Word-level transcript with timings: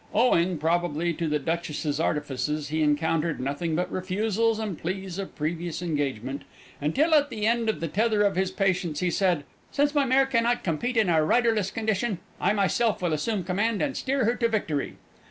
Owing, 0.15 0.57
probably, 0.57 1.13
to 1.13 1.27
the 1.27 1.37
Duchess's 1.37 1.99
artifices, 1.99 2.69
he 2.69 2.81
encountered 2.81 3.39
nothing 3.39 3.75
but 3.75 3.91
refusals 3.91 4.57
and 4.57 4.75
pleas 4.75 5.19
of 5.19 5.35
previous 5.35 5.79
engagement 5.83 6.41
until, 6.81 7.13
at 7.13 7.29
the 7.29 7.45
end 7.45 7.69
of 7.69 7.81
the 7.81 7.87
tether 7.87 8.23
of 8.23 8.35
his 8.35 8.49
patience, 8.49 9.01
he 9.01 9.11
said: 9.11 9.43
"Since 9.71 9.93
my 9.93 10.05
mare 10.05 10.25
cannot 10.25 10.63
compete 10.63 10.97
in 10.97 11.07
a 11.07 11.23
riderless 11.23 11.69
condition, 11.69 12.17
I 12.39 12.51
myself 12.51 13.03
will 13.03 13.13
assume 13.13 13.43
command 13.43 13.79
and 13.79 13.95
steer 13.95 14.25
her 14.25 14.33
to 14.37 14.49
victory!" 14.49 14.95